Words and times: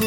Oh, 0.00 0.06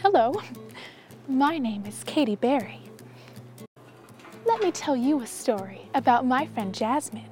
hello. 0.00 0.40
My 1.28 1.58
name 1.58 1.84
is 1.84 2.02
Katy 2.06 2.36
Berry. 2.36 2.83
Let 4.54 4.62
me 4.62 4.70
tell 4.70 4.94
you 4.94 5.20
a 5.20 5.26
story 5.26 5.88
about 5.96 6.24
my 6.24 6.46
friend 6.46 6.72
Jasmine. 6.72 7.28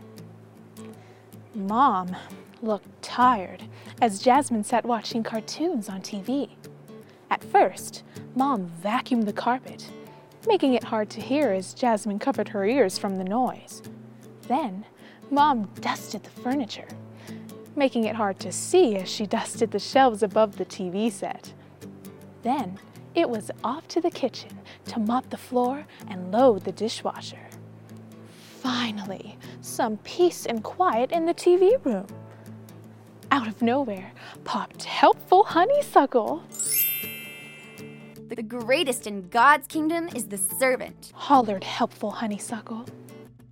Mom 1.55 2.17
looked 2.61 3.01
tired 3.01 3.63
as 4.01 4.19
Jasmine 4.19 4.65
sat 4.65 4.85
watching 4.85 5.23
cartoons 5.23 5.89
on 5.89 6.01
TV. 6.03 6.51
At 7.31 7.45
first, 7.45 8.03
Mom 8.35 8.73
vacuumed 8.83 9.27
the 9.27 9.33
carpet, 9.33 9.89
making 10.49 10.75
it 10.75 10.83
hard 10.83 11.11
to 11.11 11.21
hear 11.21 11.53
as 11.53 11.75
Jasmine 11.75 12.19
covered 12.19 12.49
her 12.49 12.67
ears 12.67 12.99
from 12.99 13.19
the 13.19 13.25
noise. 13.25 13.83
Then, 14.49 14.85
Mom 15.31 15.71
dusted 15.81 16.25
the 16.25 16.41
furniture, 16.43 16.89
making 17.77 18.03
it 18.03 18.17
hard 18.17 18.41
to 18.41 18.51
see 18.51 18.97
as 18.97 19.09
she 19.09 19.27
dusted 19.27 19.71
the 19.71 19.79
shelves 19.79 20.25
above 20.25 20.57
the 20.57 20.67
TV 20.67 21.11
set. 21.11 21.53
Then 22.43 22.81
it 23.15 23.29
was 23.29 23.51
off 23.63 23.87
to 23.89 24.01
the 24.01 24.11
kitchen 24.11 24.51
to 24.87 24.99
mop 24.99 25.29
the 25.31 25.37
floor 25.37 25.87
and 26.09 26.33
load 26.33 26.65
the 26.65 26.73
dishwasher. 26.73 27.49
Finally, 28.61 29.39
some 29.61 29.97
peace 29.99 30.47
and 30.47 30.63
quiet 30.63 31.11
in 31.11 31.27
the 31.27 31.35
TV 31.35 31.85
room. 31.85 32.07
Out 33.31 33.49
of 33.49 33.63
nowhere 33.63 34.13
popped 34.45 34.85
helpful 34.85 35.45
honeysuckle. 35.45 36.43
The 38.29 38.43
greatest 38.43 39.07
in 39.07 39.29
God's 39.29 39.67
kingdom 39.67 40.09
is 40.15 40.29
the 40.29 40.39
servant. 40.39 41.13
Hollered 41.15 41.65
helpful 41.65 42.11
honeysuckle. 42.11 42.87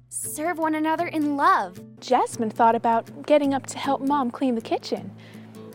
Serve 0.08 0.58
one 0.58 0.74
another 0.74 1.06
in 1.06 1.36
love. 1.36 1.80
Jasmine 2.00 2.50
thought 2.50 2.74
about 2.74 3.26
getting 3.26 3.52
up 3.52 3.66
to 3.66 3.78
help 3.78 4.00
mom 4.00 4.30
clean 4.30 4.54
the 4.54 4.60
kitchen. 4.60 5.10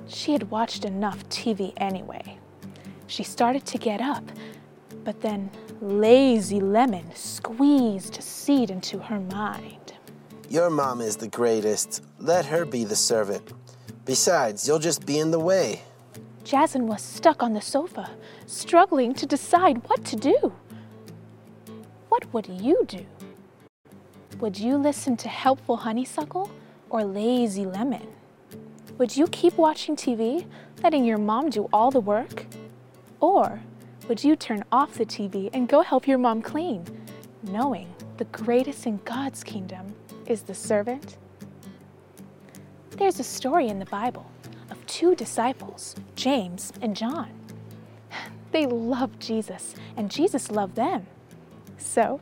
She 0.08 0.32
had 0.32 0.50
watched 0.50 0.86
enough 0.86 1.28
TV 1.30 1.74
anyway. 1.78 2.40
She 3.08 3.24
started 3.24 3.66
to 3.68 3.78
get 3.78 4.02
up, 4.02 4.24
but 5.04 5.22
then 5.22 5.50
lazy 5.82 6.60
lemon 6.60 7.14
squeezed 7.16 8.18
a 8.18 8.22
seed 8.22 8.72
into 8.72 9.00
her 9.00 9.20
mind. 9.20 9.94
Your 10.50 10.70
mom 10.70 11.02
is 11.02 11.16
the 11.16 11.28
greatest. 11.28 12.04
Let 12.20 12.46
her 12.46 12.66
be 12.66 12.84
the 12.84 12.96
servant. 12.96 13.54
Besides, 14.06 14.68
you'll 14.68 14.80
just 14.80 15.06
be 15.06 15.20
in 15.20 15.32
the 15.32 15.40
way. 15.40 15.82
Jasmine 16.44 16.88
was 16.88 17.02
stuck 17.02 17.42
on 17.42 17.54
the 17.54 17.62
sofa, 17.62 18.12
struggling 18.46 19.14
to 19.16 19.26
decide 19.26 19.78
what 19.88 20.06
to 20.06 20.16
do. 20.16 20.54
What 22.10 22.32
would 22.34 22.48
you 22.48 22.86
do? 22.88 23.06
Would 24.40 24.58
you 24.58 24.78
listen 24.78 25.18
to 25.18 25.30
helpful 25.30 25.78
honeysuckle 25.78 26.52
or 26.90 27.04
lazy 27.04 27.66
lemon? 27.66 28.08
Would 28.98 29.18
you 29.18 29.28
keep 29.28 29.58
watching 29.58 29.96
TV, 29.96 30.46
letting 30.84 31.04
your 31.04 31.18
mom 31.18 31.50
do 31.50 31.68
all 31.74 31.90
the 31.90 32.00
work? 32.00 32.46
Or 33.20 33.62
would 34.08 34.24
you 34.24 34.36
turn 34.36 34.64
off 34.72 34.96
the 34.96 35.06
TV 35.06 35.50
and 35.54 35.68
go 35.68 35.82
help 35.82 36.08
your 36.08 36.18
mom 36.18 36.42
clean, 36.42 36.86
knowing 37.44 37.94
the 38.18 38.26
greatest 38.26 38.86
in 38.86 39.00
God's 39.06 39.44
kingdom 39.44 39.96
is 40.28 40.44
the 40.44 40.56
servant? 40.56 41.18
There's 42.92 43.20
a 43.20 43.24
story 43.24 43.68
in 43.68 43.80
the 43.80 43.86
Bible 43.86 44.30
of 44.70 44.86
two 44.86 45.16
disciples, 45.16 45.96
James 46.16 46.72
and 46.82 46.96
John. 46.96 47.32
They 48.52 48.66
loved 48.68 49.20
Jesus, 49.20 49.76
and 49.98 50.10
Jesus 50.10 50.50
loved 50.50 50.76
them. 50.76 51.08
So, 51.78 52.22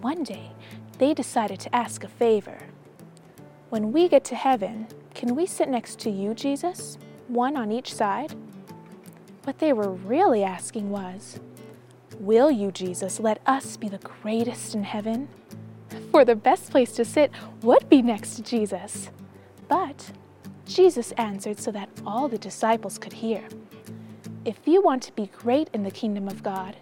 one 0.00 0.24
day, 0.24 0.50
they 0.98 1.14
decided 1.14 1.60
to 1.60 1.74
ask 1.74 2.02
a 2.02 2.08
favor. 2.08 2.58
When 3.68 3.92
we 3.92 4.08
get 4.08 4.24
to 4.24 4.34
heaven, 4.34 4.88
can 5.14 5.36
we 5.36 5.46
sit 5.46 5.68
next 5.68 6.00
to 6.00 6.10
you, 6.10 6.34
Jesus, 6.34 6.98
one 7.28 7.56
on 7.56 7.70
each 7.70 7.94
side? 7.94 8.34
What 9.44 9.58
they 9.58 9.72
were 9.72 9.90
really 9.90 10.44
asking 10.44 10.90
was, 10.90 11.40
Will 12.18 12.50
you, 12.50 12.70
Jesus, 12.70 13.18
let 13.18 13.40
us 13.46 13.76
be 13.76 13.88
the 13.88 13.98
greatest 13.98 14.74
in 14.74 14.84
heaven? 14.84 15.28
For 16.10 16.24
the 16.24 16.36
best 16.36 16.70
place 16.70 16.92
to 16.92 17.04
sit 17.04 17.32
would 17.62 17.88
be 17.88 18.02
next 18.02 18.34
to 18.34 18.42
Jesus. 18.42 19.10
But 19.68 20.12
Jesus 20.66 21.12
answered 21.12 21.58
so 21.58 21.70
that 21.72 21.88
all 22.04 22.28
the 22.28 22.38
disciples 22.38 22.98
could 22.98 23.14
hear. 23.14 23.42
If 24.44 24.56
you 24.66 24.82
want 24.82 25.02
to 25.04 25.12
be 25.12 25.26
great 25.26 25.70
in 25.72 25.82
the 25.82 25.90
kingdom 25.90 26.28
of 26.28 26.42
God, 26.42 26.76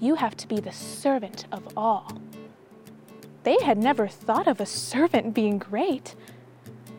you 0.00 0.14
have 0.14 0.36
to 0.36 0.48
be 0.48 0.60
the 0.60 0.72
servant 0.72 1.46
of 1.50 1.66
all. 1.76 2.18
They 3.42 3.56
had 3.62 3.78
never 3.78 4.08
thought 4.08 4.46
of 4.46 4.60
a 4.60 4.66
servant 4.66 5.34
being 5.34 5.58
great. 5.58 6.14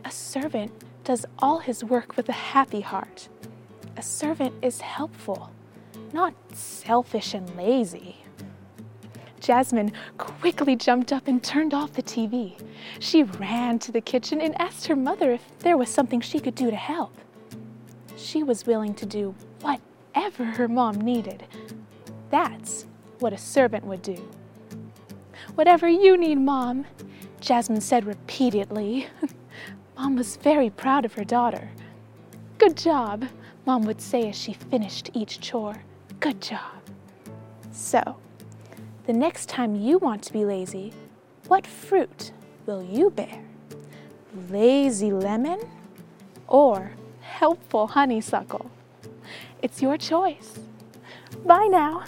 A 0.03 0.11
servant 0.11 0.71
does 1.03 1.25
all 1.39 1.59
his 1.59 1.83
work 1.83 2.17
with 2.17 2.29
a 2.29 2.33
happy 2.33 2.81
heart. 2.81 3.29
A 3.97 4.01
servant 4.01 4.53
is 4.61 4.81
helpful, 4.81 5.51
not 6.13 6.33
selfish 6.53 7.33
and 7.33 7.55
lazy. 7.55 8.17
Jasmine 9.39 9.91
quickly 10.17 10.75
jumped 10.75 11.13
up 11.13 11.27
and 11.27 11.43
turned 11.43 11.73
off 11.73 11.93
the 11.93 12.03
TV. 12.03 12.59
She 12.99 13.23
ran 13.23 13.79
to 13.79 13.91
the 13.91 14.01
kitchen 14.01 14.41
and 14.41 14.59
asked 14.59 14.87
her 14.87 14.95
mother 14.95 15.31
if 15.31 15.59
there 15.59 15.77
was 15.77 15.89
something 15.89 16.21
she 16.21 16.39
could 16.39 16.55
do 16.55 16.69
to 16.69 16.75
help. 16.75 17.15
She 18.17 18.43
was 18.43 18.65
willing 18.65 18.95
to 18.95 19.05
do 19.05 19.35
what 19.61 19.79
whatever 20.15 20.45
her 20.45 20.67
mom 20.67 20.95
needed. 21.01 21.43
That's 22.29 22.85
what 23.19 23.33
a 23.33 23.37
servant 23.37 23.83
would 23.85 24.01
do. 24.01 24.15
Whatever 25.55 25.89
you 25.89 26.17
need, 26.17 26.35
Mom, 26.35 26.85
Jasmine 27.41 27.81
said 27.81 28.05
repeatedly. 28.05 29.07
Mom 29.97 30.15
was 30.15 30.37
very 30.37 30.69
proud 30.69 31.03
of 31.03 31.13
her 31.13 31.25
daughter. 31.25 31.69
Good 32.57 32.77
job, 32.77 33.25
Mom 33.65 33.83
would 33.85 34.01
say 34.01 34.29
as 34.29 34.35
she 34.35 34.53
finished 34.53 35.09
each 35.13 35.39
chore. 35.39 35.83
Good 36.19 36.41
job. 36.41 36.81
So, 37.71 38.17
the 39.05 39.13
next 39.13 39.49
time 39.49 39.75
you 39.75 39.97
want 39.97 40.23
to 40.23 40.33
be 40.33 40.45
lazy, 40.45 40.93
what 41.47 41.65
fruit 41.65 42.31
will 42.65 42.83
you 42.83 43.09
bear? 43.09 43.43
Lazy 44.49 45.11
lemon 45.11 45.59
or 46.47 46.91
helpful 47.21 47.87
honeysuckle? 47.87 48.69
It's 49.61 49.81
your 49.81 49.97
choice. 49.97 50.59
Bye 51.43 51.67
now. 51.67 52.03